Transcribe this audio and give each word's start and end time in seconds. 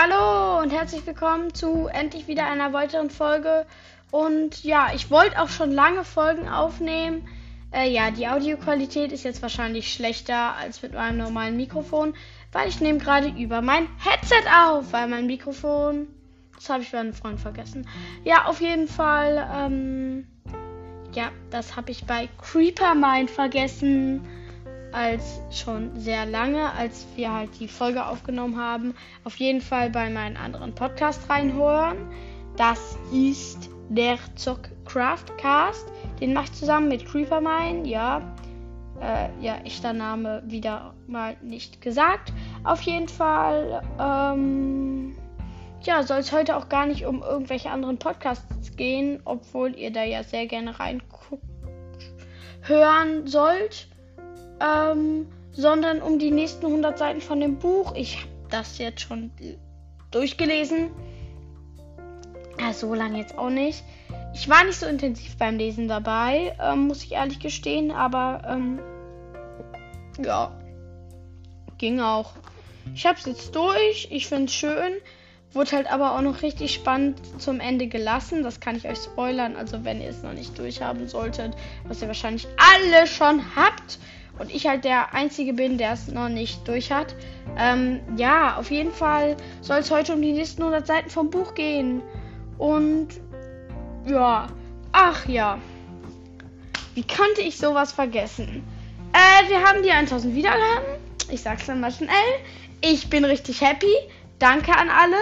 Hallo 0.00 0.62
und 0.62 0.70
herzlich 0.70 1.04
willkommen 1.08 1.52
zu 1.54 1.88
endlich 1.88 2.28
wieder 2.28 2.46
einer 2.46 2.72
weiteren 2.72 3.10
Folge. 3.10 3.66
Und 4.12 4.62
ja, 4.62 4.92
ich 4.94 5.10
wollte 5.10 5.42
auch 5.42 5.48
schon 5.48 5.72
lange 5.72 6.04
Folgen 6.04 6.48
aufnehmen. 6.48 7.26
Äh, 7.72 7.90
ja, 7.90 8.12
die 8.12 8.28
Audioqualität 8.28 9.10
ist 9.10 9.24
jetzt 9.24 9.42
wahrscheinlich 9.42 9.92
schlechter 9.92 10.54
als 10.54 10.82
mit 10.82 10.92
meinem 10.94 11.18
normalen 11.18 11.56
Mikrofon, 11.56 12.14
weil 12.52 12.68
ich 12.68 12.80
nehme 12.80 13.00
gerade 13.00 13.26
über 13.26 13.60
mein 13.60 13.88
Headset 13.98 14.48
auf, 14.56 14.92
weil 14.92 15.08
mein 15.08 15.26
Mikrofon, 15.26 16.06
das 16.54 16.68
habe 16.68 16.84
ich 16.84 16.92
bei 16.92 17.00
einem 17.00 17.12
Freund 17.12 17.40
vergessen. 17.40 17.88
Ja, 18.22 18.44
auf 18.44 18.60
jeden 18.60 18.86
Fall, 18.86 19.50
ähm, 19.52 20.28
ja, 21.12 21.32
das 21.50 21.74
habe 21.74 21.90
ich 21.90 22.06
bei 22.06 22.28
Creepermind 22.40 23.32
vergessen 23.32 24.20
als 24.92 25.40
schon 25.50 25.98
sehr 25.98 26.26
lange, 26.26 26.72
als 26.72 27.06
wir 27.16 27.32
halt 27.32 27.50
die 27.60 27.68
Folge 27.68 28.06
aufgenommen 28.06 28.58
haben. 28.58 28.94
Auf 29.24 29.36
jeden 29.36 29.60
Fall 29.60 29.90
bei 29.90 30.08
meinen 30.10 30.36
anderen 30.36 30.74
Podcast 30.74 31.28
reinhören. 31.28 31.96
Das 32.56 32.96
ist 33.12 33.70
der 33.88 34.18
Zockcraftcast. 34.34 35.86
Den 36.20 36.32
mache 36.32 36.46
ich 36.46 36.52
zusammen 36.52 36.88
mit 36.88 37.06
Creepermine. 37.06 37.86
Ja, 37.86 38.34
äh, 39.00 39.28
ja, 39.40 39.58
echter 39.64 39.92
Name 39.92 40.42
wieder 40.46 40.94
mal 41.06 41.36
nicht 41.42 41.80
gesagt. 41.80 42.32
Auf 42.64 42.80
jeden 42.82 43.08
Fall, 43.08 43.82
ähm, 44.00 45.16
ja, 45.82 46.02
soll 46.02 46.18
es 46.18 46.32
heute 46.32 46.56
auch 46.56 46.68
gar 46.68 46.86
nicht 46.86 47.06
um 47.06 47.22
irgendwelche 47.22 47.70
anderen 47.70 47.98
Podcasts 47.98 48.76
gehen, 48.76 49.20
obwohl 49.24 49.76
ihr 49.76 49.92
da 49.92 50.02
ja 50.02 50.24
sehr 50.24 50.46
gerne 50.46 50.78
reinguckt 50.80 51.44
hören 52.62 53.26
sollt 53.26 53.88
ähm, 54.60 55.26
sondern 55.52 56.02
um 56.02 56.18
die 56.18 56.30
nächsten 56.30 56.66
100 56.66 56.98
Seiten 56.98 57.20
von 57.20 57.40
dem 57.40 57.58
Buch. 57.58 57.94
Ich 57.94 58.18
habe 58.18 58.28
das 58.50 58.78
jetzt 58.78 59.00
schon 59.00 59.30
durchgelesen. 60.10 60.90
Ja, 62.60 62.72
so 62.72 62.94
lange 62.94 63.18
jetzt 63.18 63.38
auch 63.38 63.50
nicht. 63.50 63.84
Ich 64.34 64.48
war 64.48 64.64
nicht 64.64 64.78
so 64.78 64.86
intensiv 64.86 65.36
beim 65.36 65.58
Lesen 65.58 65.88
dabei, 65.88 66.56
ähm, 66.60 66.88
muss 66.88 67.02
ich 67.02 67.12
ehrlich 67.12 67.40
gestehen, 67.40 67.90
aber 67.90 68.42
ähm, 68.46 68.80
ja, 70.24 70.52
ging 71.78 72.00
auch. 72.00 72.32
Ich 72.94 73.06
habe 73.06 73.18
es 73.18 73.26
jetzt 73.26 73.54
durch, 73.54 74.08
ich 74.10 74.26
finde 74.26 74.46
es 74.46 74.54
schön. 74.54 74.94
Wurde 75.52 75.72
halt 75.72 75.90
aber 75.90 76.14
auch 76.14 76.20
noch 76.20 76.42
richtig 76.42 76.74
spannend 76.74 77.20
zum 77.40 77.58
Ende 77.58 77.86
gelassen. 77.86 78.42
Das 78.42 78.60
kann 78.60 78.76
ich 78.76 78.86
euch 78.86 78.98
spoilern. 78.98 79.56
Also 79.56 79.82
wenn 79.82 80.02
ihr 80.02 80.10
es 80.10 80.22
noch 80.22 80.34
nicht 80.34 80.58
durchhaben 80.58 81.08
solltet, 81.08 81.54
was 81.84 82.02
ihr 82.02 82.08
wahrscheinlich 82.08 82.46
alle 82.58 83.06
schon 83.06 83.42
habt, 83.56 83.98
und 84.38 84.54
ich 84.54 84.66
halt 84.66 84.84
der 84.84 85.14
Einzige 85.14 85.52
bin, 85.52 85.78
der 85.78 85.92
es 85.92 86.08
noch 86.08 86.28
nicht 86.28 86.66
durch 86.66 86.92
hat. 86.92 87.14
Ähm, 87.56 88.00
ja, 88.16 88.56
auf 88.56 88.70
jeden 88.70 88.92
Fall 88.92 89.36
soll 89.60 89.78
es 89.78 89.90
heute 89.90 90.14
um 90.14 90.22
die 90.22 90.32
nächsten 90.32 90.62
100 90.62 90.86
Seiten 90.86 91.10
vom 91.10 91.30
Buch 91.30 91.54
gehen. 91.54 92.02
Und 92.56 93.08
ja, 94.06 94.46
ach 94.92 95.26
ja. 95.26 95.58
Wie 96.94 97.06
konnte 97.06 97.42
ich 97.42 97.58
sowas 97.58 97.92
vergessen? 97.92 98.64
Äh, 99.12 99.48
wir 99.48 99.62
haben 99.62 99.82
die 99.82 99.90
1000 99.90 100.34
Wiedergaben. 100.34 100.98
Ich 101.30 101.42
sag's 101.42 101.66
dann 101.66 101.80
mal 101.80 101.92
schnell. 101.92 102.08
Ich 102.80 103.10
bin 103.10 103.24
richtig 103.24 103.60
happy. 103.60 103.92
Danke 104.38 104.72
an 104.72 104.88
alle, 104.88 105.16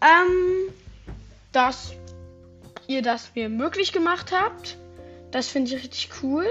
ähm, 0.00 0.72
dass 1.52 1.92
ihr 2.88 3.02
das 3.02 3.30
mir 3.34 3.48
möglich 3.48 3.92
gemacht 3.92 4.32
habt. 4.32 4.76
Das 5.30 5.48
finde 5.48 5.74
ich 5.74 5.82
richtig 5.82 6.10
cool. 6.22 6.46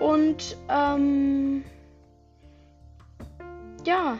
Und 0.00 0.56
ähm, 0.68 1.64
ja, 3.84 4.18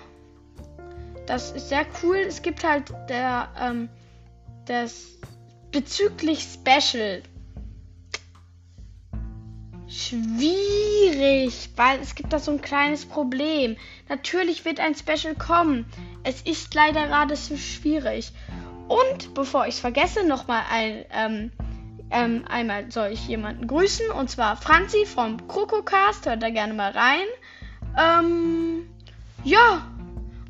das 1.26 1.52
ist 1.52 1.68
sehr 1.68 1.86
cool. 2.02 2.16
Es 2.16 2.42
gibt 2.42 2.64
halt 2.64 2.92
der, 3.08 3.48
ähm, 3.60 3.88
das 4.66 5.06
bezüglich 5.70 6.42
Special. 6.42 7.22
Schwierig, 9.88 11.70
weil 11.76 12.00
es 12.00 12.14
gibt 12.14 12.32
da 12.32 12.38
so 12.38 12.50
ein 12.50 12.60
kleines 12.60 13.06
Problem. 13.06 13.76
Natürlich 14.08 14.64
wird 14.64 14.80
ein 14.80 14.94
Special 14.94 15.34
kommen. 15.34 15.86
Es 16.24 16.42
ist 16.42 16.74
leider 16.74 17.06
gerade 17.06 17.36
so 17.36 17.56
schwierig. 17.56 18.32
Und 18.88 19.34
bevor 19.34 19.66
ich 19.66 19.74
es 19.74 19.80
vergesse, 19.80 20.26
nochmal 20.26 20.62
ein 20.70 21.04
ähm, 21.12 21.52
ähm, 22.10 22.44
einmal 22.48 22.90
soll 22.90 23.08
ich 23.08 23.28
jemanden 23.28 23.66
grüßen 23.66 24.10
und 24.10 24.30
zwar 24.30 24.56
Franzi 24.56 25.06
vom 25.06 25.46
Krokocast. 25.48 26.26
Hört 26.26 26.42
da 26.42 26.50
gerne 26.50 26.74
mal 26.74 26.92
rein. 26.92 27.26
Ähm, 27.98 28.88
ja, 29.44 29.86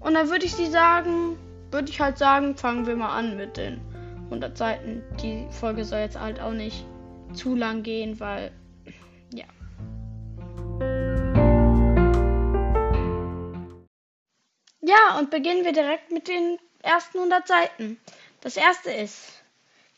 und 0.01 0.15
dann 0.15 0.31
würde 0.31 0.45
ich 0.45 0.55
sie 0.55 0.67
sagen, 0.67 1.37
würde 1.71 1.91
ich 1.91 2.01
halt 2.01 2.19
sagen, 2.19 2.57
fangen 2.57 2.87
wir 2.87 2.97
mal 2.97 3.17
an 3.17 3.37
mit 3.37 3.57
den 3.57 3.81
100 4.25 4.57
Seiten. 4.57 5.03
Die 5.23 5.47
Folge 5.51 5.85
soll 5.85 6.01
jetzt 6.01 6.19
halt 6.19 6.41
auch 6.41 6.53
nicht 6.53 6.85
zu 7.33 7.55
lang 7.55 7.83
gehen, 7.83 8.21
weil, 8.21 8.53
ja. 9.33 9.45
Ja, 14.81 15.19
und 15.19 15.31
beginnen 15.31 15.65
wir 15.65 15.73
direkt 15.73 16.13
mit 16.13 16.29
den 16.29 16.59
ersten 16.83 17.19
100 17.19 17.47
Seiten. 17.47 17.99
Das 18.41 18.57
erste 18.57 18.91
ist 18.91 19.38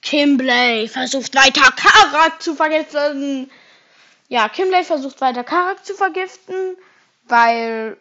Kimbley 0.03 0.89
versucht 0.89 1.35
weiter 1.35 1.71
Karak 1.73 2.43
zu 2.43 2.55
vergiften. 2.55 3.51
Ja, 4.29 4.49
Kimbley 4.49 4.85
versucht 4.85 5.21
weiter 5.21 5.45
Karak 5.45 5.85
zu 5.85 5.95
vergiften, 5.95 6.77
weil 7.25 7.97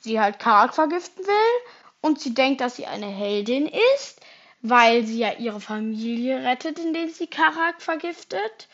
sie 0.00 0.20
halt 0.20 0.38
Karak 0.38 0.74
vergiften 0.74 1.24
will. 1.26 1.70
Und 2.00 2.20
sie 2.20 2.34
denkt, 2.34 2.60
dass 2.60 2.76
sie 2.76 2.86
eine 2.86 3.06
Heldin 3.06 3.66
ist, 3.96 4.20
weil 4.62 5.04
sie 5.04 5.18
ja 5.18 5.32
ihre 5.32 5.60
Familie 5.60 6.42
rettet, 6.44 6.78
indem 6.78 7.10
sie 7.10 7.26
Karak 7.26 7.82
vergiftet. 7.82 8.68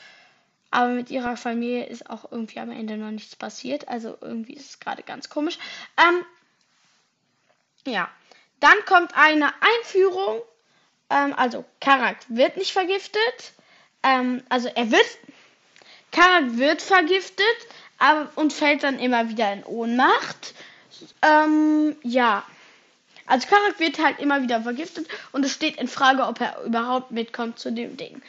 Aber 0.70 0.88
mit 0.88 1.10
ihrer 1.10 1.36
Familie 1.36 1.84
ist 1.86 2.08
auch 2.08 2.30
irgendwie 2.30 2.60
am 2.60 2.70
Ende 2.70 2.96
noch 2.96 3.10
nichts 3.10 3.36
passiert. 3.36 3.88
Also 3.88 4.16
irgendwie 4.20 4.54
ist 4.54 4.70
es 4.70 4.80
gerade 4.80 5.02
ganz 5.02 5.28
komisch. 5.28 5.58
Ähm, 5.98 6.24
ja. 7.86 8.08
Dann 8.60 8.76
kommt 8.86 9.16
eine 9.16 9.52
Einführung 9.60 10.40
ähm, 11.12 11.34
also 11.36 11.64
Karak 11.80 12.16
wird 12.28 12.56
nicht 12.56 12.72
vergiftet. 12.72 13.52
Ähm, 14.02 14.42
also 14.48 14.68
er 14.68 14.90
wird. 14.90 15.06
Karak 16.10 16.56
wird 16.58 16.82
vergiftet 16.82 17.46
aber, 17.98 18.30
und 18.34 18.52
fällt 18.52 18.82
dann 18.82 18.98
immer 18.98 19.28
wieder 19.28 19.52
in 19.52 19.64
Ohnmacht. 19.64 20.54
Ähm, 21.22 21.96
ja. 22.02 22.44
Also 23.26 23.46
Karak 23.48 23.78
wird 23.78 23.98
halt 23.98 24.18
immer 24.18 24.42
wieder 24.42 24.62
vergiftet 24.62 25.06
und 25.30 25.44
es 25.44 25.52
steht 25.52 25.76
in 25.76 25.88
Frage, 25.88 26.26
ob 26.26 26.40
er 26.40 26.62
überhaupt 26.64 27.12
mitkommt 27.12 27.58
zu 27.58 27.72
dem 27.72 27.96
Ding. 27.96 28.20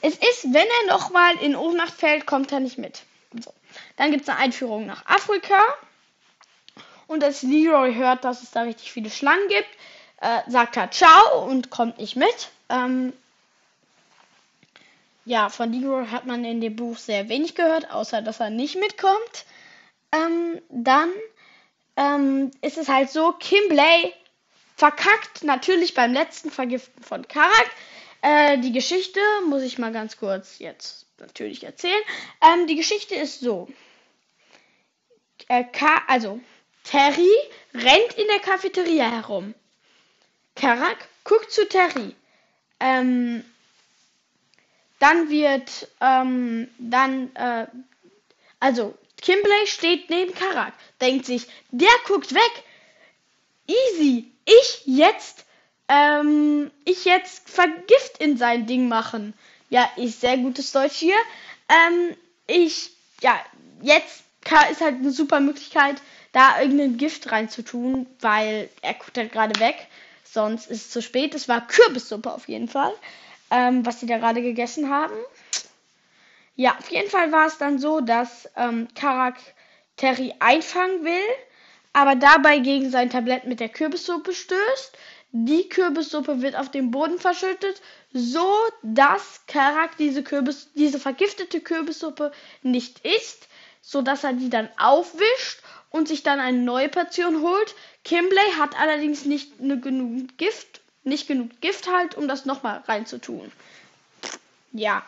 Es 0.00 0.14
ist, 0.14 0.44
wenn 0.44 0.66
er 0.66 0.92
nochmal 0.92 1.36
in 1.42 1.56
Ohnmacht 1.56 1.94
fällt, 1.94 2.26
kommt 2.26 2.52
er 2.52 2.60
nicht 2.60 2.78
mit. 2.78 3.02
So. 3.42 3.52
Dann 3.96 4.12
gibt 4.12 4.22
es 4.22 4.28
eine 4.28 4.38
Einführung 4.38 4.86
nach 4.86 5.04
Afrika. 5.06 5.60
Und 7.06 7.22
als 7.22 7.42
Leroy 7.42 7.94
hört, 7.94 8.24
dass 8.24 8.42
es 8.42 8.50
da 8.50 8.62
richtig 8.62 8.92
viele 8.92 9.10
Schlangen 9.10 9.48
gibt, 9.48 9.68
äh, 10.20 10.40
sagt 10.48 10.76
er 10.76 10.90
Ciao 10.90 11.44
und 11.46 11.70
kommt 11.70 11.98
nicht 11.98 12.16
mit. 12.16 12.50
Ähm, 12.68 13.12
ja, 15.24 15.48
von 15.48 15.72
Leroy 15.72 16.06
hat 16.06 16.26
man 16.26 16.44
in 16.44 16.60
dem 16.60 16.76
Buch 16.76 16.96
sehr 16.96 17.28
wenig 17.28 17.54
gehört, 17.54 17.90
außer 17.90 18.22
dass 18.22 18.40
er 18.40 18.50
nicht 18.50 18.76
mitkommt. 18.76 19.44
Ähm, 20.12 20.60
dann 20.68 21.10
ähm, 21.96 22.50
ist 22.60 22.78
es 22.78 22.88
halt 22.88 23.10
so, 23.10 23.32
Kimbley 23.32 24.14
verkackt 24.76 25.42
natürlich 25.42 25.94
beim 25.94 26.12
letzten 26.12 26.50
Vergiften 26.50 27.02
von 27.02 27.26
Karak. 27.26 27.70
Äh, 28.22 28.58
die 28.58 28.72
Geschichte 28.72 29.20
muss 29.48 29.62
ich 29.62 29.78
mal 29.78 29.92
ganz 29.92 30.16
kurz 30.16 30.58
jetzt 30.58 31.06
natürlich 31.18 31.64
erzählen. 31.64 32.02
Ähm, 32.40 32.66
die 32.66 32.76
Geschichte 32.76 33.14
ist 33.14 33.40
so. 33.40 33.68
Äh, 35.48 35.64
also, 36.06 36.40
Terry 36.84 37.32
rennt 37.74 38.14
in 38.16 38.26
der 38.28 38.40
Cafeteria 38.40 39.10
herum. 39.10 39.54
Karak 40.56 40.96
guckt 41.24 41.52
zu 41.52 41.68
Terry. 41.68 42.14
Ähm, 42.80 43.44
dann 44.98 45.28
wird, 45.30 45.88
ähm, 46.00 46.68
dann, 46.78 47.34
äh, 47.36 47.66
also 48.60 48.96
Kimbley 49.20 49.66
steht 49.66 50.10
neben 50.10 50.34
Karak, 50.34 50.72
denkt 51.00 51.26
sich, 51.26 51.46
der 51.70 51.88
guckt 52.06 52.34
weg. 52.34 52.64
Easy. 53.66 54.30
Ich 54.44 54.82
jetzt, 54.86 55.44
ähm, 55.88 56.70
ich 56.84 57.04
jetzt 57.04 57.48
Vergift 57.50 58.18
in 58.18 58.36
sein 58.36 58.66
Ding 58.66 58.88
machen. 58.88 59.34
Ja, 59.70 59.88
ist 59.96 60.20
sehr 60.20 60.38
gutes 60.38 60.72
Deutsch 60.72 60.96
hier. 60.96 61.16
Ähm, 61.68 62.16
ich, 62.46 62.90
ja, 63.20 63.38
jetzt 63.82 64.22
ist 64.70 64.80
halt 64.80 64.96
eine 64.96 65.10
super 65.10 65.40
Möglichkeit, 65.40 66.00
da 66.32 66.60
irgendein 66.60 66.96
Gift 66.98 67.32
reinzutun, 67.32 68.06
weil 68.20 68.68
er 68.82 68.94
guckt 68.94 69.18
halt 69.18 69.32
gerade 69.32 69.58
weg. 69.58 69.88
Sonst 70.32 70.70
ist 70.70 70.86
es 70.86 70.90
zu 70.90 71.02
spät. 71.02 71.34
Es 71.34 71.48
war 71.48 71.66
Kürbissuppe 71.66 72.32
auf 72.32 72.48
jeden 72.48 72.68
Fall, 72.68 72.92
ähm, 73.50 73.86
was 73.86 74.00
sie 74.00 74.06
da 74.06 74.18
gerade 74.18 74.42
gegessen 74.42 74.90
haben. 74.90 75.14
Ja, 76.56 76.76
auf 76.78 76.90
jeden 76.90 77.10
Fall 77.10 77.32
war 77.32 77.46
es 77.46 77.58
dann 77.58 77.78
so, 77.78 78.00
dass 78.00 78.48
ähm, 78.56 78.88
Karak 78.94 79.36
Terry 79.96 80.34
einfangen 80.40 81.04
will, 81.04 81.34
aber 81.92 82.14
dabei 82.14 82.58
gegen 82.58 82.90
sein 82.90 83.10
Tablett 83.10 83.44
mit 83.46 83.60
der 83.60 83.68
Kürbissuppe 83.68 84.32
stößt. 84.32 84.96
die 85.32 85.68
Kürbissuppe 85.68 86.40
wird 86.40 86.56
auf 86.56 86.70
dem 86.70 86.90
Boden 86.90 87.18
verschüttet, 87.18 87.82
so 88.12 88.48
dass 88.82 89.42
Karak 89.46 89.96
diese 89.98 90.22
Kürbis, 90.22 90.70
diese 90.74 90.98
vergiftete 90.98 91.60
Kürbissuppe 91.60 92.32
nicht 92.62 93.00
isst, 93.00 93.48
so 93.82 94.00
dass 94.00 94.24
er 94.24 94.32
die 94.32 94.48
dann 94.48 94.70
aufwischt 94.78 95.60
und 95.90 96.08
sich 96.08 96.22
dann 96.22 96.40
eine 96.40 96.58
neue 96.58 96.88
Portion 96.88 97.42
holt. 97.42 97.74
Kimbley 98.06 98.52
hat 98.56 98.78
allerdings 98.78 99.24
nicht 99.24 99.58
ne, 99.58 99.80
genug 99.80 100.38
Gift, 100.38 100.80
nicht 101.02 101.26
genug 101.26 101.60
Gift 101.60 101.90
halt, 101.90 102.14
um 102.14 102.28
das 102.28 102.44
nochmal 102.44 102.84
reinzutun. 102.86 103.50
Ja. 104.72 105.04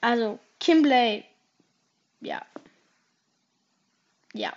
Also, 0.00 0.38
Kimbley, 0.58 1.22
ja. 2.22 2.40
Ja. 4.32 4.54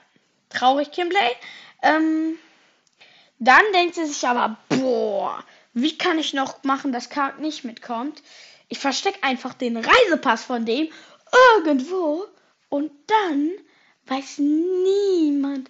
Traurig, 0.49 0.93
Kimbley. 0.93 1.19
Ähm, 1.81 2.37
dann 3.39 3.63
denkt 3.73 3.95
sie 3.95 4.05
sich 4.05 4.25
aber, 4.25 4.55
boah, 4.69 5.43
wie 5.73 5.97
kann 5.97 6.17
ich 6.19 6.33
noch 6.33 6.63
machen, 6.63 6.93
dass 6.93 7.09
Kark 7.09 7.37
nicht 7.39 7.65
mitkommt? 7.65 8.23
Ich 8.69 8.79
verstecke 8.79 9.23
einfach 9.23 9.53
den 9.53 9.75
Reisepass 9.75 10.45
von 10.45 10.65
dem 10.65 10.87
irgendwo 11.57 12.27
und 12.69 12.91
dann 13.07 13.51
weiß 14.05 14.37
niemand, 14.37 15.69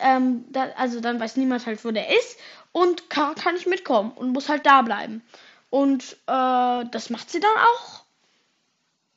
ähm, 0.00 0.44
da, 0.50 0.70
also 0.76 1.00
dann 1.00 1.20
weiß 1.20 1.36
niemand 1.36 1.66
halt, 1.66 1.84
wo 1.84 1.90
der 1.90 2.10
ist 2.16 2.38
und 2.72 3.10
Kark 3.10 3.36
kann 3.36 3.54
nicht 3.54 3.66
mitkommen 3.66 4.12
und 4.12 4.32
muss 4.32 4.48
halt 4.48 4.66
da 4.66 4.82
bleiben. 4.82 5.22
Und 5.70 6.16
äh, 6.26 6.84
das 6.90 7.10
macht 7.10 7.30
sie 7.30 7.40
dann 7.40 7.56
auch. 7.56 8.04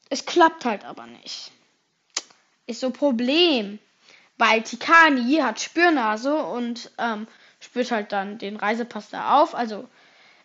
Es 0.10 0.26
klappt 0.26 0.66
halt 0.66 0.86
aber 0.86 1.06
nicht. 1.06 1.52
Ist 2.66 2.80
so 2.80 2.92
Problem. 2.92 3.80
Weil 4.38 4.62
Tikani 4.62 5.38
hat 5.38 5.60
Spürnase 5.60 6.36
und 6.36 6.92
ähm, 7.00 7.28
spürt 7.60 7.92
halt 7.92 8.12
dann 8.12 8.38
den 8.38 8.56
Reisepass 8.56 9.10
da 9.10 9.42
auf. 9.42 9.56
Also 9.56 9.88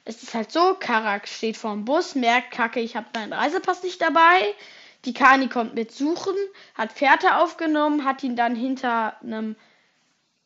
es 0.05 0.23
ist 0.23 0.35
halt 0.35 0.51
so, 0.51 0.75
Karak 0.81 1.29
steht 1.29 1.57
vorm 1.57 1.85
Bus, 1.85 2.15
merkt, 2.15 2.51
kacke, 2.51 2.81
ich 2.81 2.97
habe 2.97 3.07
meinen 3.15 3.33
Reisepass 3.33 3.83
nicht 3.83 4.01
dabei. 4.01 4.55
Tikani 5.03 5.49
kommt 5.49 5.75
mit 5.75 5.93
suchen, 5.93 6.35
hat 6.75 6.93
Fährte 6.93 7.37
aufgenommen, 7.37 8.05
hat 8.05 8.23
ihn 8.23 8.37
dann 8.37 8.55
hinter 8.55 9.21
einem, 9.23 9.57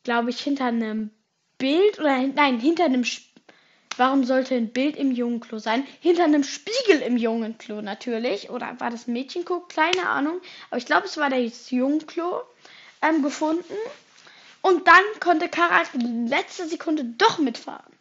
glaube 0.07 0.29
ich, 0.29 0.39
hinter 0.39 0.63
einem 0.67 1.09
Bild 1.57 1.99
oder 1.99 2.17
nein, 2.17 2.61
hinter 2.61 2.85
einem 2.85 3.03
Warum 3.97 4.23
sollte 4.23 4.55
ein 4.55 4.71
Bild 4.71 4.95
im 4.95 5.11
Jungenklo 5.11 5.59
sein? 5.59 5.85
Hinter 5.99 6.23
einem 6.23 6.45
Spiegel 6.45 7.01
im 7.01 7.17
Jungenklo 7.17 7.81
natürlich. 7.81 8.49
Oder 8.49 8.79
war 8.79 8.89
das 8.89 9.07
Mädchenklo? 9.07 9.65
Keine 9.67 10.07
Ahnung. 10.07 10.39
Aber 10.69 10.77
ich 10.77 10.85
glaube, 10.85 11.07
es 11.07 11.17
war 11.17 11.29
das 11.29 11.71
Jungenklo 11.71 12.43
ähm, 13.01 13.21
gefunden. 13.21 13.73
Und 14.61 14.87
dann 14.87 15.03
konnte 15.19 15.49
Karak 15.49 15.89
letzte 15.93 16.67
Sekunde 16.67 17.03
doch 17.03 17.39
mitfahren. 17.39 17.91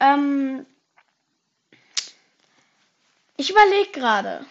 Ähm, 0.00 0.66
ich 3.38 3.50
überlege 3.50 3.90
gerade. 3.92 4.44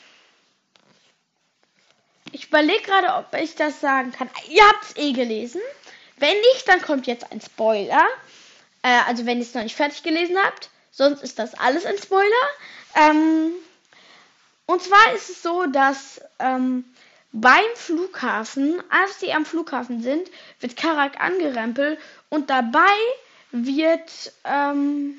Ich 2.32 2.48
überlege 2.48 2.82
gerade, 2.82 3.14
ob 3.14 3.40
ich 3.40 3.54
das 3.54 3.80
sagen 3.80 4.12
kann. 4.12 4.28
Ihr 4.50 4.68
habt 4.68 4.84
es 4.86 4.98
eh 4.98 5.12
gelesen. 5.12 5.62
Wenn 6.18 6.38
nicht, 6.54 6.68
dann 6.68 6.82
kommt 6.82 7.08
jetzt 7.08 7.32
ein 7.32 7.42
Spoiler. 7.42 8.06
Äh, 8.82 9.00
also 9.08 9.26
wenn 9.26 9.38
ihr 9.38 9.44
es 9.44 9.54
noch 9.54 9.64
nicht 9.64 9.76
fertig 9.76 10.04
gelesen 10.04 10.38
habt. 10.38 10.70
Sonst 10.92 11.24
ist 11.24 11.40
das 11.40 11.54
alles 11.56 11.86
ein 11.86 11.98
Spoiler. 11.98 12.48
Ähm, 12.96 13.54
und 14.66 14.82
zwar 14.82 15.14
ist 15.16 15.30
es 15.30 15.42
so, 15.42 15.66
dass 15.66 16.22
ähm, 16.40 16.86
beim 17.32 17.66
Flughafen, 17.76 18.82
als 18.90 19.20
sie 19.20 19.34
am 19.34 19.46
Flughafen 19.46 20.04
sind, 20.04 20.30
wird 20.60 20.78
Karak 20.78 21.20
angerempelt 21.20 22.00
und 22.30 22.50
dabei 22.50 22.96
wird 23.52 24.34
ähm, 24.44 25.16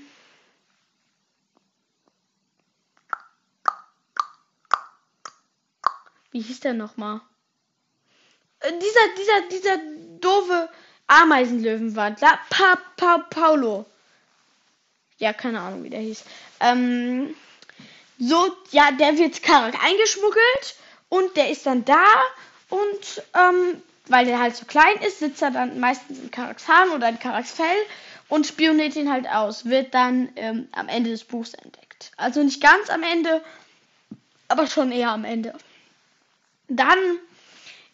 wie 6.30 6.40
hieß 6.40 6.60
der 6.60 6.74
nochmal? 6.74 7.20
Äh, 8.60 8.72
dieser, 8.78 9.00
dieser, 9.16 9.48
dieser 9.48 10.13
doofe 10.24 10.68
Ameisenlöwenwandler. 11.06 12.38
Pa, 12.50 12.78
pa, 12.96 13.18
Paulo. 13.30 13.84
Ja, 15.18 15.32
keine 15.32 15.60
Ahnung, 15.60 15.84
wie 15.84 15.90
der 15.90 16.00
hieß. 16.00 16.24
Ähm, 16.60 17.34
so, 18.18 18.56
ja, 18.70 18.90
der 18.92 19.18
wird 19.18 19.42
Karak 19.42 19.74
eingeschmuggelt 19.82 20.76
und 21.08 21.36
der 21.36 21.50
ist 21.50 21.66
dann 21.66 21.84
da 21.84 22.04
und 22.68 23.22
ähm, 23.34 23.82
weil 24.06 24.26
der 24.26 24.38
halt 24.38 24.56
so 24.56 24.64
klein 24.66 24.96
ist, 25.06 25.20
sitzt 25.20 25.42
er 25.42 25.50
dann 25.50 25.80
meistens 25.80 26.18
in 26.18 26.30
Karaks 26.30 26.68
Haaren 26.68 26.90
oder 26.90 27.08
in 27.08 27.18
Karaks 27.18 27.52
Fell 27.52 27.76
und 28.28 28.46
spioniert 28.46 28.96
ihn 28.96 29.10
halt 29.10 29.28
aus. 29.28 29.64
Wird 29.64 29.94
dann 29.94 30.30
ähm, 30.36 30.68
am 30.72 30.88
Ende 30.88 31.10
des 31.10 31.24
Buchs 31.24 31.54
entdeckt. 31.54 32.12
Also 32.16 32.42
nicht 32.42 32.62
ganz 32.62 32.90
am 32.90 33.02
Ende, 33.02 33.42
aber 34.48 34.66
schon 34.66 34.92
eher 34.92 35.10
am 35.10 35.24
Ende. 35.24 35.54
Dann 36.68 36.98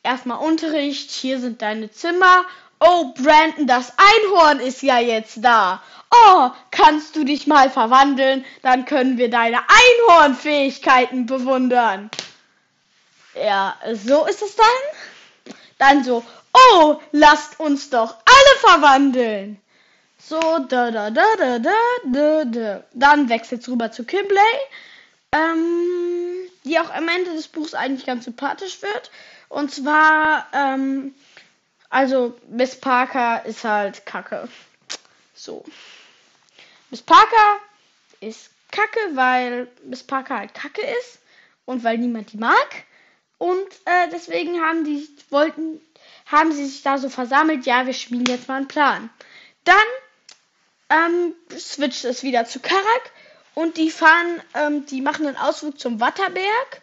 erstmal 0.03 0.39
Unterricht. 0.39 1.11
Hier 1.11 1.41
sind 1.41 1.63
deine 1.63 1.91
Zimmer 1.91 2.45
Oh, 2.83 3.13
Brandon, 3.13 3.67
das 3.67 3.93
Einhorn 3.99 4.59
ist 4.59 4.83
ja 4.83 4.99
jetzt 4.99 5.45
da. 5.45 5.83
Oh, 6.11 6.51
kannst 6.71 7.15
du 7.15 7.25
dich 7.25 7.47
mal 7.47 7.69
verwandeln? 7.69 8.43
Dann 8.63 8.87
können 8.87 9.19
wir 9.19 9.29
deine 9.29 9.59
Einhornfähigkeiten 10.09 11.27
bewundern. 11.27 12.11
Ja, 13.35 13.77
so 13.93 14.25
ist 14.25 14.41
es 14.41 14.57
dann. 14.57 15.55
Dann 15.77 16.05
so, 16.05 16.25
oh, 16.55 16.97
lasst 17.13 17.61
uns 17.61 17.91
doch 17.91 18.17
alle 18.25 18.59
verwandeln. 18.61 19.61
So, 20.19 20.41
da, 20.41 20.91
da, 20.91 21.11
da, 21.11 21.25
da, 21.37 21.59
da, 21.59 21.73
da, 22.07 22.45
da. 22.45 22.85
Dann 22.95 23.29
wechselt 23.29 23.61
es 23.61 23.69
rüber 23.69 23.93
zu 23.93 24.05
Kimbley, 24.05 24.41
ähm, 25.33 26.20
die 26.65 26.79
auch 26.79 26.91
am 26.91 27.09
Ende 27.09 27.33
des 27.33 27.49
Buchs 27.49 27.75
eigentlich 27.75 28.07
ganz 28.07 28.25
sympathisch 28.25 28.83
wird. 28.83 29.11
Und 29.49 29.73
zwar, 29.73 30.47
ähm, 30.53 31.15
also, 31.89 32.39
Miss 32.49 32.77
Parker 32.77 33.45
ist 33.45 33.65
halt 33.65 34.07
kacke. 34.07 34.49
So. 35.35 35.65
Miss 36.91 37.03
Parker 37.03 37.61
ist 38.21 38.51
kacke, 38.71 39.01
weil 39.15 39.69
Miss 39.85 40.03
Parker 40.03 40.39
halt 40.39 40.55
kacke 40.55 40.83
ist 40.83 41.19
und 41.65 41.83
weil 41.83 41.99
niemand 41.99 42.33
die 42.33 42.37
mag. 42.37 42.85
Und 43.39 43.69
äh, 43.87 44.09
deswegen 44.13 44.61
haben 44.61 44.85
die 44.85 45.09
wollten, 45.31 45.81
haben 46.27 46.53
sie 46.53 46.67
sich 46.67 46.83
da 46.83 46.99
so 46.99 47.09
versammelt, 47.09 47.65
ja, 47.65 47.87
wir 47.87 47.95
spielen 47.95 48.27
jetzt 48.27 48.49
mal 48.49 48.57
einen 48.57 48.69
Plan. 48.69 49.09
Dann 49.65 49.77
ähm, 50.91 51.35
switcht 51.57 52.05
es 52.05 52.23
wieder 52.23 52.45
zu 52.45 52.61
Karak 52.61 53.13
und 53.55 53.77
die 53.77 53.91
fahren, 53.91 54.41
ähm, 54.55 54.87
die 54.87 55.01
machen 55.01 55.27
einen 55.27 55.37
Ausflug 55.37 55.79
zum 55.79 56.01
Watterberg 56.01 56.83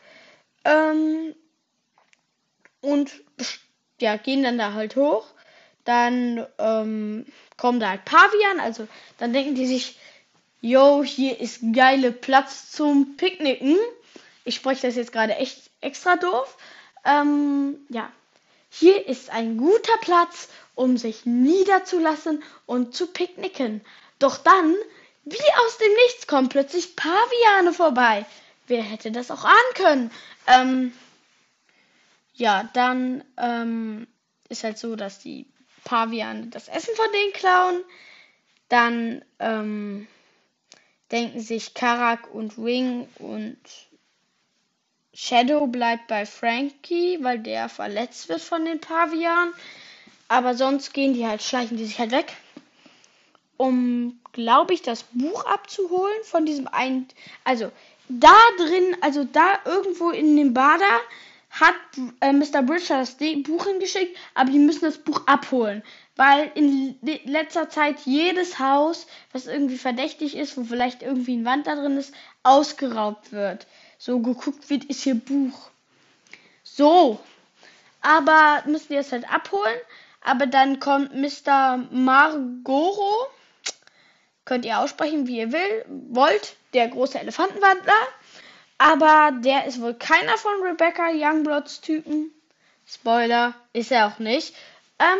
ähm, 0.66 1.36
und 2.82 3.12
ja, 4.00 4.18
gehen 4.18 4.44
dann 4.44 4.58
da 4.58 4.74
halt 4.74 4.96
hoch. 4.96 5.26
Dann 5.86 6.46
ähm, 6.58 7.26
kommen 7.56 7.80
da 7.80 7.90
halt 7.90 8.06
Pavian, 8.06 8.60
also 8.60 8.88
dann 9.18 9.34
denken 9.34 9.56
die 9.56 9.68
sich, 9.68 9.98
yo, 10.62 11.04
hier 11.04 11.40
ist 11.40 11.62
geile 11.74 12.12
Platz 12.12 12.72
zum 12.72 13.16
Picknicken. 13.16 13.78
Ich 14.44 14.56
spreche 14.56 14.88
das 14.88 14.96
jetzt 14.96 15.12
gerade 15.12 15.36
echt 15.36 15.70
extra 15.82 16.18
doof. 16.18 16.58
Ähm, 17.06 17.78
ja, 17.90 18.12
hier 18.70 19.08
ist 19.08 19.30
ein 19.30 19.58
guter 19.58 19.98
Platz, 20.02 20.50
um 20.76 20.98
sich 20.98 21.26
niederzulassen 21.26 22.44
und 22.66 22.94
zu 22.94 23.08
picknicken. 23.08 23.82
Doch 24.20 24.38
dann, 24.38 24.76
wie 25.30 25.66
aus 25.66 25.78
dem 25.78 25.94
Nichts, 26.06 26.28
kommen 26.28 26.50
plötzlich 26.50 26.96
Paviane 26.96 27.74
vorbei. 27.74 28.26
Wer 28.68 28.82
hätte 28.84 29.12
das 29.12 29.32
auch 29.32 29.44
ahnen 29.44 29.74
können? 29.76 30.12
Ähm, 30.48 30.94
ja, 32.34 32.70
dann 32.74 33.24
ähm, 33.38 34.08
ist 34.50 34.64
halt 34.64 34.78
so, 34.78 34.96
dass 34.96 35.20
die 35.20 35.48
Paviane 35.84 36.48
das 36.48 36.68
Essen 36.68 36.96
von 36.96 37.12
denen 37.12 37.34
klauen. 37.34 37.84
Dann 38.70 39.26
ähm, 39.40 40.08
denken 41.12 41.40
sich 41.40 41.74
Karak 41.74 42.34
und 42.34 42.58
Wing 42.58 43.08
und 43.20 43.58
Shadow 45.14 45.68
bleibt 45.68 46.08
bei 46.08 46.26
Frankie, 46.26 47.18
weil 47.24 47.40
der 47.40 47.70
verletzt 47.70 48.30
wird 48.30 48.42
von 48.42 48.66
den 48.66 48.80
Pavianen. 48.80 49.54
Aber 50.28 50.56
sonst 50.56 50.94
gehen 50.94 51.14
die 51.14 51.26
halt, 51.26 51.42
schleichen 51.42 51.78
die 51.78 51.86
sich 51.86 52.00
halt 52.00 52.12
weg, 52.12 52.34
um, 53.58 54.20
glaube 54.32 54.74
ich, 54.74 54.82
das 54.82 55.04
Buch 55.04 55.46
abzuholen 55.46 56.24
von 56.24 56.46
diesem 56.46 56.68
einen. 56.68 57.08
Also 57.44 57.72
da 58.10 58.36
drin, 58.58 58.96
also 59.02 59.24
da 59.24 59.60
irgendwo 59.66 60.12
in 60.12 60.36
dem 60.38 60.54
Bader 60.54 61.00
hat 61.50 61.76
äh, 62.22 62.32
Mr. 62.32 62.62
Bridger 62.62 63.00
das 63.00 63.16
Buch 63.16 63.66
hingeschickt, 63.66 64.18
aber 64.34 64.52
die 64.52 64.60
müssen 64.60 64.86
das 64.86 64.98
Buch 64.98 65.24
abholen. 65.26 65.84
Weil 66.16 66.52
in 66.56 66.98
letzter 67.26 67.70
Zeit 67.70 68.00
jedes 68.06 68.60
Haus, 68.60 69.08
was 69.32 69.48
irgendwie 69.48 69.78
verdächtig 69.78 70.36
ist, 70.36 70.58
wo 70.58 70.64
vielleicht 70.64 71.04
irgendwie 71.04 71.36
ein 71.36 71.46
Wand 71.46 71.68
da 71.68 71.76
drin 71.76 71.98
ist, 71.98 72.14
ausgeraubt 72.44 73.32
wird. 73.32 73.68
So 74.00 74.20
geguckt 74.20 74.70
wird, 74.70 74.86
ist 74.86 75.04
hier 75.04 75.16
Buch. 75.16 75.70
So. 76.64 77.20
Aber 78.02 78.64
müssen 78.68 78.90
wir 78.90 79.00
es 79.00 79.12
halt 79.12 79.32
abholen. 79.32 79.78
Aber 80.22 80.48
dann 80.48 80.80
kommt 80.80 81.14
Mr. 81.16 81.86
Margoro. 81.92 83.28
Könnt 84.48 84.66
ihr 84.66 84.80
aussprechen, 84.80 85.28
wie 85.28 85.40
ihr 85.40 85.52
will, 85.52 85.86
wollt, 86.10 86.56
der 86.74 86.88
große 86.88 87.20
Elefantenwandler. 87.20 88.08
Aber 88.78 89.32
der 89.42 89.66
ist 89.66 89.82
wohl 89.82 89.94
keiner 89.94 90.38
von 90.38 90.54
Rebecca 90.64 91.10
Youngbloods 91.12 91.82
Typen. 91.82 92.32
Spoiler, 92.88 93.54
ist 93.74 93.92
er 93.92 94.08
auch 94.08 94.20
nicht. 94.20 94.56
Ähm, 95.00 95.20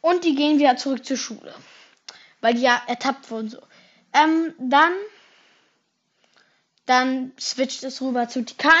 und 0.00 0.24
die 0.24 0.34
gehen 0.34 0.58
wieder 0.58 0.76
zurück 0.76 1.04
zur 1.04 1.18
Schule. 1.18 1.54
Weil 2.40 2.54
die 2.54 2.62
ja 2.62 2.80
ertappt 2.86 3.30
wurden 3.30 3.50
so. 3.50 3.60
Ähm, 4.14 4.54
dann, 4.58 4.92
dann 6.86 7.32
switcht 7.38 7.84
es 7.84 8.00
rüber 8.00 8.28
zu 8.28 8.42
Tikani. 8.42 8.72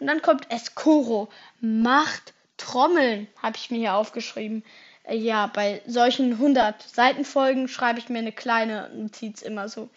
Und 0.00 0.06
dann 0.06 0.22
kommt 0.22 0.50
Escoro. 0.50 1.28
Macht 1.60 2.32
Trommeln, 2.56 3.28
habe 3.42 3.56
ich 3.56 3.70
mir 3.70 3.78
hier 3.78 3.94
aufgeschrieben. 3.94 4.64
Ja, 5.10 5.46
bei 5.46 5.80
solchen 5.86 6.32
100 6.32 6.82
Seitenfolgen 6.82 7.68
schreibe 7.68 7.98
ich 7.98 8.08
mir 8.08 8.18
eine 8.18 8.32
kleine 8.32 8.90
Notiz 8.94 9.42
immer 9.42 9.68
so. 9.68 9.88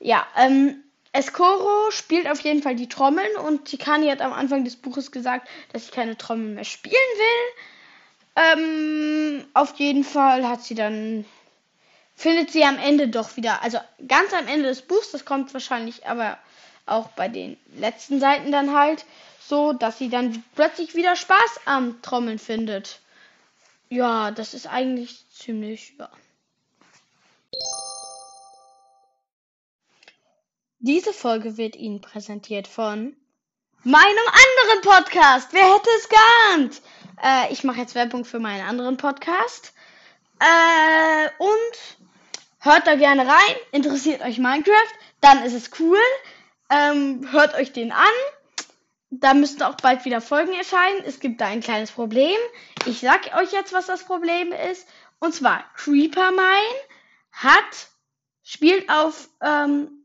Ja, 0.00 0.26
ähm, 0.36 0.82
Escoro 1.12 1.90
spielt 1.90 2.28
auf 2.28 2.40
jeden 2.40 2.62
Fall 2.62 2.74
die 2.74 2.88
Trommeln 2.88 3.36
und 3.36 3.66
Tikani 3.66 4.08
hat 4.08 4.20
am 4.20 4.32
Anfang 4.32 4.64
des 4.64 4.76
Buches 4.76 5.12
gesagt, 5.12 5.48
dass 5.72 5.86
sie 5.86 5.92
keine 5.92 6.18
Trommeln 6.18 6.56
mehr 6.56 6.64
spielen 6.64 6.92
will. 6.94 7.62
Ähm, 8.36 9.44
auf 9.54 9.76
jeden 9.76 10.04
Fall 10.04 10.46
hat 10.48 10.62
sie 10.62 10.74
dann, 10.74 11.24
findet 12.16 12.50
sie 12.50 12.64
am 12.64 12.78
Ende 12.78 13.08
doch 13.08 13.36
wieder, 13.36 13.62
also 13.62 13.78
ganz 14.08 14.32
am 14.34 14.48
Ende 14.48 14.68
des 14.68 14.82
Buchs, 14.82 15.12
das 15.12 15.24
kommt 15.24 15.54
wahrscheinlich 15.54 16.06
aber 16.06 16.36
auch 16.84 17.08
bei 17.10 17.28
den 17.28 17.56
letzten 17.78 18.20
Seiten 18.20 18.50
dann 18.50 18.74
halt, 18.74 19.04
so 19.40 19.72
dass 19.72 19.98
sie 19.98 20.10
dann 20.10 20.42
plötzlich 20.54 20.94
wieder 20.94 21.16
Spaß 21.16 21.60
am 21.64 22.02
Trommeln 22.02 22.38
findet. 22.38 22.98
Ja, 23.88 24.30
das 24.30 24.54
ist 24.54 24.66
eigentlich 24.66 25.28
ziemlich, 25.30 25.94
ja. 25.98 26.10
Diese 30.78 31.14
Folge 31.14 31.56
wird 31.56 31.76
Ihnen 31.76 32.02
präsentiert 32.02 32.68
von 32.68 33.16
meinem 33.84 34.04
anderen 34.04 34.80
Podcast. 34.82 35.48
Wer 35.52 35.64
hätte 35.64 35.88
es 35.96 36.08
geahnt? 36.08 36.82
Äh, 37.22 37.52
ich 37.52 37.64
mache 37.64 37.78
jetzt 37.78 37.94
Werbung 37.94 38.24
für 38.24 38.38
meinen 38.38 38.66
anderen 38.66 38.96
Podcast. 38.96 39.72
Äh, 40.40 41.28
und 41.38 41.98
hört 42.60 42.86
da 42.86 42.96
gerne 42.96 43.26
rein. 43.26 43.56
Interessiert 43.72 44.20
euch 44.20 44.38
Minecraft? 44.38 44.92
Dann 45.20 45.42
ist 45.44 45.54
es 45.54 45.70
cool. 45.78 45.98
Ähm, 46.68 47.28
hört 47.32 47.54
euch 47.54 47.72
den 47.72 47.92
an. 47.92 48.12
Da 49.20 49.34
müssten 49.34 49.62
auch 49.62 49.76
bald 49.76 50.04
wieder 50.04 50.20
Folgen 50.20 50.52
erscheinen. 50.52 51.02
Es 51.04 51.20
gibt 51.20 51.40
da 51.40 51.46
ein 51.46 51.60
kleines 51.60 51.92
Problem. 51.92 52.36
Ich 52.86 53.00
sag 53.00 53.34
euch 53.36 53.52
jetzt, 53.52 53.72
was 53.72 53.86
das 53.86 54.04
Problem 54.04 54.52
ist. 54.70 54.88
Und 55.20 55.34
zwar 55.34 55.64
Creepermine 55.76 56.74
hat 57.32 57.88
spielt 58.44 58.88
auf 58.90 59.28
ähm, 59.40 60.04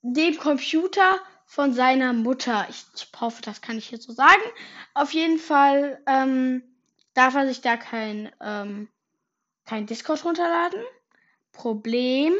dem 0.00 0.38
Computer 0.38 1.18
von 1.44 1.74
seiner 1.74 2.12
Mutter. 2.12 2.66
Ich, 2.70 2.84
ich 2.94 3.08
hoffe, 3.20 3.42
das 3.42 3.60
kann 3.60 3.76
ich 3.76 3.88
hier 3.88 4.00
so 4.00 4.12
sagen. 4.12 4.42
Auf 4.94 5.12
jeden 5.12 5.38
Fall 5.38 6.00
ähm, 6.06 6.62
darf 7.12 7.34
er 7.34 7.46
sich 7.46 7.60
da 7.60 7.76
kein, 7.76 8.30
ähm, 8.40 8.88
kein 9.66 9.86
Discord 9.86 10.24
runterladen. 10.24 10.80
Problem, 11.52 12.32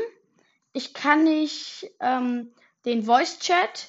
ich 0.72 0.94
kann 0.94 1.24
nicht 1.24 1.90
ähm, 2.00 2.52
den 2.84 3.04
Voice 3.04 3.38
Chat 3.38 3.88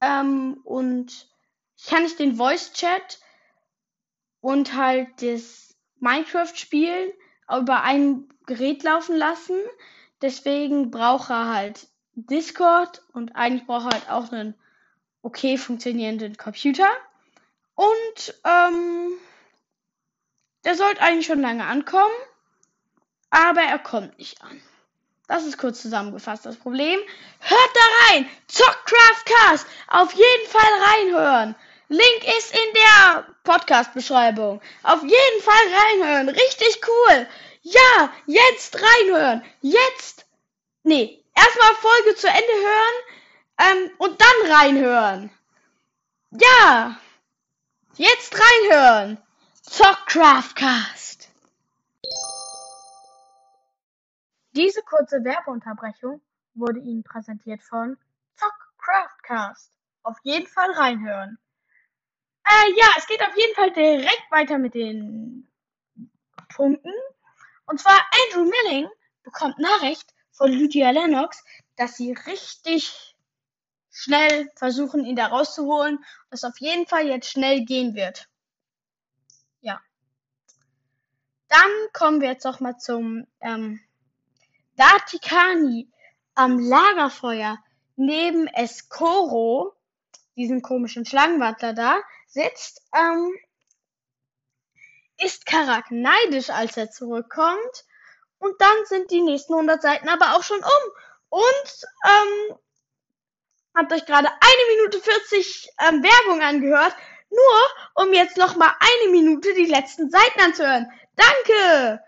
ähm, 0.00 0.60
und 0.64 1.28
ich 1.76 1.86
kann 1.86 2.02
nicht 2.02 2.18
den 2.18 2.36
Voice 2.36 2.72
Chat 2.72 3.20
und 4.40 4.74
halt 4.74 5.08
das 5.22 5.74
Minecraft 5.98 6.54
spielen 6.54 7.10
über 7.50 7.82
ein 7.82 8.28
Gerät 8.46 8.82
laufen 8.82 9.16
lassen. 9.16 9.58
Deswegen 10.22 10.90
braucht 10.90 11.30
er 11.30 11.52
halt 11.52 11.88
Discord 12.14 13.02
und 13.12 13.36
eigentlich 13.36 13.66
braucht 13.66 13.92
er 13.92 14.00
halt 14.00 14.10
auch 14.10 14.32
einen 14.32 14.54
okay 15.22 15.58
funktionierenden 15.58 16.36
Computer. 16.36 16.88
Und 17.74 18.34
ähm, 18.44 19.12
der 20.64 20.76
sollte 20.76 21.02
eigentlich 21.02 21.26
schon 21.26 21.40
lange 21.40 21.64
ankommen, 21.64 22.14
aber 23.30 23.60
er 23.60 23.78
kommt 23.78 24.18
nicht 24.18 24.42
an. 24.42 24.60
Das 25.28 25.44
ist 25.44 25.58
kurz 25.58 25.82
zusammengefasst 25.82 26.46
das 26.46 26.56
Problem. 26.56 26.98
Hört 27.40 27.70
da 27.74 28.14
rein! 28.14 28.30
Zockcraftcast! 28.46 29.66
Auf 29.88 30.12
jeden 30.12 30.48
Fall 30.48 30.82
reinhören! 30.82 31.54
Link 31.88 32.24
ist 32.36 32.52
in 32.52 32.74
der 32.74 33.26
Podcast-Beschreibung. 33.44 34.60
Auf 34.82 35.02
jeden 35.02 35.42
Fall 35.42 35.54
reinhören. 35.72 36.28
Richtig 36.28 36.80
cool. 36.86 37.28
Ja, 37.62 38.12
jetzt 38.26 38.76
reinhören. 38.80 39.44
Jetzt. 39.60 40.26
Nee, 40.82 41.22
erstmal 41.34 41.74
Folge 41.74 42.16
zu 42.16 42.26
Ende 42.26 42.40
hören 42.42 42.96
ähm, 43.58 43.90
und 43.98 44.20
dann 44.20 44.52
reinhören. 44.52 45.30
Ja, 46.30 46.98
jetzt 47.94 48.34
reinhören. 48.34 49.18
Zockcraftcast. 49.62 51.28
Diese 54.52 54.82
kurze 54.82 55.22
Werbeunterbrechung 55.22 56.20
wurde 56.54 56.80
Ihnen 56.80 57.04
präsentiert 57.04 57.62
von 57.62 57.96
Zockcraftcast. 58.36 59.75
Auf 60.06 60.18
jeden 60.22 60.46
Fall 60.46 60.70
reinhören. 60.70 61.36
Äh, 62.44 62.70
ja, 62.76 62.86
es 62.96 63.08
geht 63.08 63.20
auf 63.22 63.36
jeden 63.36 63.56
Fall 63.56 63.72
direkt 63.72 64.30
weiter 64.30 64.56
mit 64.56 64.74
den 64.74 65.50
Punkten. 66.54 66.92
Und 67.66 67.80
zwar 67.80 68.00
Andrew 68.28 68.44
Milling 68.44 68.88
bekommt 69.24 69.58
Nachricht, 69.58 70.14
von 70.30 70.52
Lydia 70.52 70.92
Lennox, 70.92 71.42
dass 71.74 71.96
sie 71.96 72.12
richtig 72.12 73.16
schnell 73.90 74.48
versuchen, 74.54 75.04
ihn 75.04 75.16
da 75.16 75.26
rauszuholen, 75.26 76.04
dass 76.30 76.44
auf 76.44 76.58
jeden 76.60 76.86
Fall 76.86 77.08
jetzt 77.08 77.28
schnell 77.28 77.64
gehen 77.64 77.96
wird. 77.96 78.28
Ja. 79.60 79.80
Dann 81.48 81.70
kommen 81.92 82.20
wir 82.20 82.28
jetzt 82.28 82.44
noch 82.44 82.60
mal 82.60 82.78
zum 82.78 83.26
ähm, 83.40 83.80
Datikani 84.76 85.90
am 86.36 86.60
Lagerfeuer 86.60 87.58
neben 87.96 88.46
Escoro, 88.46 89.75
diesen 90.36 90.62
komischen 90.62 91.04
Schlangenwandler 91.04 91.72
da, 91.72 92.00
sitzt, 92.26 92.82
ähm, 92.94 93.34
ist 95.18 95.46
Karak 95.46 95.90
neidisch, 95.90 96.50
als 96.50 96.76
er 96.76 96.90
zurückkommt 96.90 97.84
und 98.38 98.60
dann 98.60 98.84
sind 98.84 99.10
die 99.10 99.22
nächsten 99.22 99.54
100 99.54 99.80
Seiten 99.82 100.08
aber 100.08 100.36
auch 100.36 100.42
schon 100.42 100.58
um. 100.58 100.92
Und 101.28 101.84
ähm, 102.04 102.56
habt 103.74 103.92
euch 103.92 104.06
gerade 104.06 104.28
eine 104.28 104.76
Minute 104.76 105.00
40 105.00 105.68
ähm, 105.80 106.02
Werbung 106.02 106.42
angehört, 106.42 106.94
nur 107.30 108.04
um 108.06 108.12
jetzt 108.12 108.36
noch 108.36 108.56
mal 108.56 108.72
eine 108.78 109.12
Minute 109.12 109.52
die 109.54 109.66
letzten 109.66 110.10
Seiten 110.10 110.40
anzuhören. 110.40 110.90
Danke! 111.16 112.00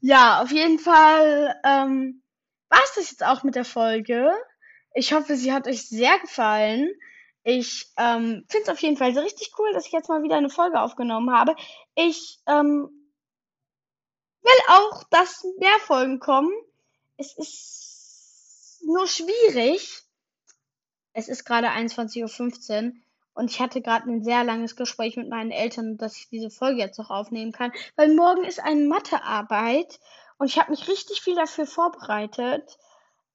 Ja, 0.00 0.42
auf 0.42 0.50
jeden 0.50 0.78
Fall 0.78 1.54
ähm, 1.64 2.22
war 2.68 2.80
es 2.84 2.94
das 2.94 3.10
jetzt 3.10 3.24
auch 3.24 3.42
mit 3.42 3.54
der 3.54 3.64
Folge. 3.64 4.30
Ich 4.94 5.12
hoffe, 5.12 5.36
sie 5.36 5.52
hat 5.52 5.66
euch 5.66 5.88
sehr 5.88 6.18
gefallen. 6.18 6.90
Ich 7.48 7.92
ähm, 7.96 8.44
finde 8.48 8.64
es 8.64 8.68
auf 8.70 8.80
jeden 8.80 8.96
Fall 8.96 9.14
so 9.14 9.20
richtig 9.20 9.52
cool, 9.56 9.72
dass 9.72 9.86
ich 9.86 9.92
jetzt 9.92 10.08
mal 10.08 10.24
wieder 10.24 10.34
eine 10.34 10.50
Folge 10.50 10.80
aufgenommen 10.80 11.30
habe. 11.30 11.54
Ich 11.94 12.40
ähm, 12.48 12.90
will 14.42 14.60
auch, 14.68 15.04
dass 15.10 15.46
mehr 15.56 15.78
Folgen 15.78 16.18
kommen. 16.18 16.50
Es 17.16 17.38
ist 17.38 18.80
nur 18.84 19.06
schwierig. 19.06 20.02
Es 21.12 21.28
ist 21.28 21.44
gerade 21.44 21.68
21.15 21.68 22.86
Uhr 22.88 22.92
und 23.34 23.48
ich 23.52 23.60
hatte 23.60 23.80
gerade 23.80 24.10
ein 24.10 24.24
sehr 24.24 24.42
langes 24.42 24.74
Gespräch 24.74 25.16
mit 25.16 25.28
meinen 25.28 25.52
Eltern, 25.52 25.98
dass 25.98 26.16
ich 26.16 26.28
diese 26.28 26.50
Folge 26.50 26.80
jetzt 26.80 26.98
noch 26.98 27.10
aufnehmen 27.10 27.52
kann, 27.52 27.70
weil 27.94 28.12
morgen 28.12 28.42
ist 28.42 28.58
eine 28.58 28.86
Mathearbeit 28.86 30.00
und 30.38 30.48
ich 30.48 30.58
habe 30.58 30.72
mich 30.72 30.88
richtig 30.88 31.20
viel 31.20 31.36
dafür 31.36 31.66
vorbereitet. 31.68 32.76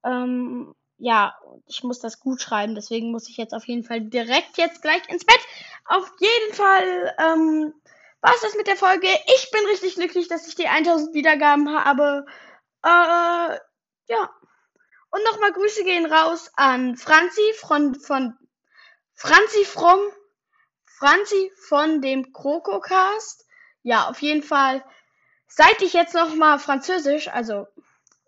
Ähm, 0.03 0.75
ja, 1.01 1.35
ich 1.65 1.83
muss 1.83 1.99
das 1.99 2.19
gut 2.19 2.41
schreiben, 2.41 2.75
deswegen 2.75 3.11
muss 3.11 3.27
ich 3.27 3.35
jetzt 3.35 3.53
auf 3.53 3.65
jeden 3.65 3.83
Fall 3.83 4.01
direkt 4.01 4.57
jetzt 4.57 4.83
gleich 4.83 5.01
ins 5.09 5.25
Bett. 5.25 5.39
Auf 5.85 6.07
jeden 6.19 6.53
Fall 6.53 7.15
ähm, 7.17 7.73
war 8.21 8.33
es 8.35 8.41
das 8.41 8.55
mit 8.55 8.67
der 8.67 8.75
Folge. 8.75 9.07
Ich 9.35 9.49
bin 9.51 9.65
richtig 9.65 9.95
glücklich, 9.95 10.27
dass 10.27 10.47
ich 10.47 10.53
die 10.53 10.67
1000 10.67 11.15
Wiedergaben 11.15 11.69
habe. 11.73 12.25
Äh, 12.83 13.57
ja. 14.09 14.29
Und 15.09 15.23
nochmal 15.25 15.51
Grüße 15.51 15.83
gehen 15.83 16.05
raus 16.05 16.51
an 16.55 16.95
Franzi 16.95 17.41
von, 17.57 17.95
von 17.95 18.37
Franzi 19.15 19.65
from 19.65 19.99
Franzi 20.85 21.51
von 21.67 22.01
dem 22.01 22.31
Krokocast. 22.31 23.47
Ja, 23.81 24.07
auf 24.07 24.21
jeden 24.21 24.43
Fall. 24.43 24.85
Seit 25.47 25.81
ich 25.81 25.93
jetzt 25.93 26.13
nochmal 26.13 26.59
Französisch, 26.59 27.27
also 27.27 27.65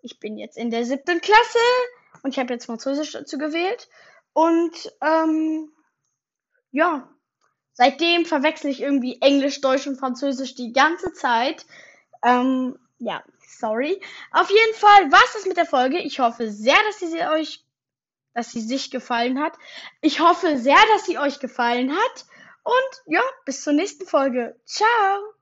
ich 0.02 0.18
bin 0.18 0.36
jetzt 0.36 0.58
in 0.58 0.70
der 0.70 0.84
siebten 0.84 1.20
Klasse 1.20 1.58
und 2.24 2.32
ich 2.32 2.40
habe 2.40 2.52
jetzt 2.52 2.66
Französisch 2.66 3.12
dazu 3.12 3.38
gewählt. 3.38 3.88
Und 4.32 4.92
ähm, 5.00 5.70
ja, 6.72 7.08
Seitdem 7.74 8.24
verwechsel 8.24 8.70
ich 8.70 8.80
irgendwie 8.80 9.20
Englisch, 9.20 9.60
Deutsch 9.60 9.88
und 9.88 9.98
Französisch 9.98 10.54
die 10.54 10.72
ganze 10.72 11.12
Zeit. 11.12 11.66
Ähm, 12.24 12.78
ja. 12.98 13.22
Sorry. 13.58 14.00
Auf 14.30 14.48
jeden 14.48 14.74
Fall 14.74 15.12
war's 15.12 15.32
das 15.34 15.46
mit 15.46 15.56
der 15.56 15.66
Folge. 15.66 15.98
Ich 15.98 16.20
hoffe 16.20 16.50
sehr, 16.50 16.76
dass 16.86 16.98
sie 16.98 17.24
euch, 17.26 17.64
dass 18.32 18.52
sie 18.52 18.60
sich 18.60 18.90
gefallen 18.90 19.40
hat. 19.40 19.54
Ich 20.00 20.20
hoffe 20.20 20.58
sehr, 20.58 20.78
dass 20.92 21.06
sie 21.06 21.18
euch 21.18 21.40
gefallen 21.40 21.92
hat. 21.92 22.26
Und 22.62 23.12
ja, 23.12 23.22
bis 23.44 23.62
zur 23.62 23.72
nächsten 23.72 24.06
Folge. 24.06 24.56
Ciao. 24.64 25.34